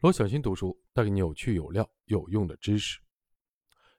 [0.00, 3.00] 罗小新读书带给你有趣、有料、有用的知识。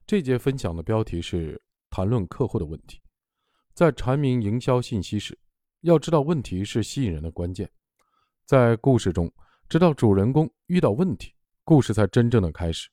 [0.05, 3.01] 这节分享的标题是谈论客户的问题。
[3.73, 5.37] 在阐明营销信息时，
[5.81, 7.67] 要知道问题是吸引人的关键。
[8.45, 9.31] 在故事中，
[9.68, 11.34] 直到主人公遇到问题，
[11.64, 12.88] 故事才真正的开始。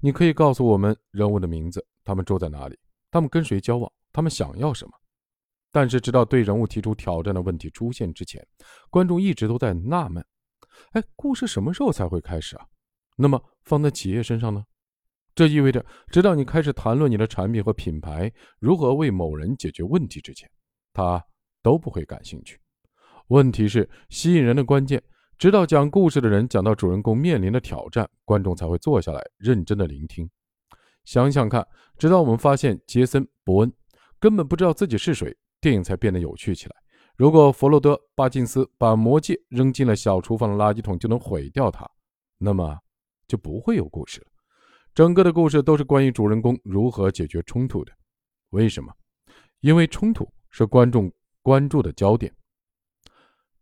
[0.00, 2.78] 你可以告诉我们人物的名字，他们住在哪里，
[3.10, 4.92] 他们跟谁交往，他们想要什么。
[5.70, 8.44] 但是，直到对人物提出挑战的问题出现之前，
[8.88, 10.24] 观众一直都在纳闷。
[10.92, 12.66] 哎，故事什么时候才会开始啊？
[13.16, 14.64] 那么放在企业身上呢？
[15.34, 20.50] 这意味着，直到你开始谈论你的产品和品牌如何为某人解决问题之前，
[20.92, 21.22] 他
[21.62, 22.58] 都不会感兴趣。
[23.28, 25.02] 问题是吸引人的关键。
[25.36, 30.26] 直到讲故事的人讲到主人公面临的挑战，观众才会坐下来认真的聆听。
[31.04, 31.66] 想想看，
[31.98, 33.72] 直到我们发现杰森·伯恩
[34.18, 36.76] 根本不知道自己是谁，电影才变得有趣起来。
[37.16, 41.90] 如果弗洛德·巴金斯把魔戒扔进了小厨房的垃圾桶就能毁掉它，
[42.36, 42.78] 那么
[43.26, 44.26] 就不会有故事了。
[44.94, 47.92] 整个的故事都是关于主人公如何解决冲突的。
[48.50, 48.92] 为什么？
[49.60, 52.30] 因为冲突是观众关注的焦点。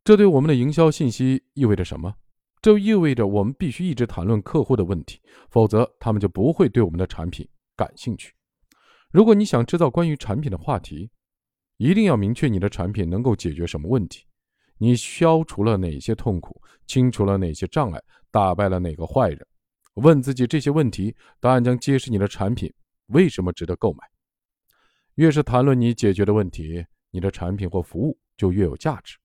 [0.03, 2.13] 这对我们的营销信息意味着什么？
[2.61, 8.35] 这意味着我们必须一直谈论客户的问题，否则他们就不会对我们的产品感兴趣。
[9.13, 11.11] 如果你想制造关于产品的话题，
[11.77, 14.25] 一定要明确你的产品能够解决什么问题，
[14.79, 19.47] 你消除了哪些痛苦，清除了哪些障碍，打败了哪个坏人。
[19.95, 22.73] 问自己这些问题，答案将揭示你的产品
[23.07, 23.99] 为什么值得购买。
[25.15, 29.17] 越是谈论你解决的问题，你的产品或服务就越有价值。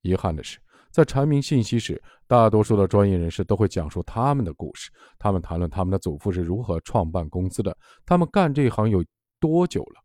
[0.00, 0.58] 遗憾的是，
[0.90, 9.04] 在阐明信息时，大多数的专业人士都会讲述他们的故事，他们谈论他们的祖父是如何创办公司的，他们干这一行有
[9.38, 10.02] 多久了。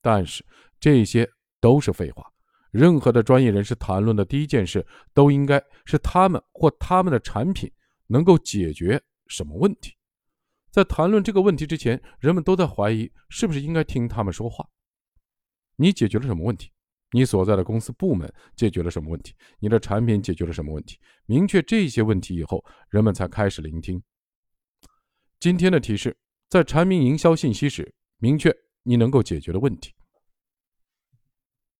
[0.00, 0.44] 但是
[0.80, 1.28] 这些
[1.60, 2.24] 都是废话。
[2.70, 7.70] 任何的专业人士谈论的第一件事，都应该是他们或他们的产品
[8.06, 9.94] 能够解决什么问题。
[10.70, 14.68] 在谈论这个问题之前，人们都在怀疑是不是应该听他们说话。
[15.76, 16.70] 你解决了什么问题？
[17.12, 19.34] 你所在的公司部门解决了什么问题？
[19.58, 20.98] 你的产品解决了什么问题？
[21.24, 24.02] 明确这些问题以后，人们才开始聆听。
[25.40, 26.16] 今天的提示：
[26.50, 28.54] 在阐明营销信息时，明确。
[28.84, 29.92] 你能够解决的问题，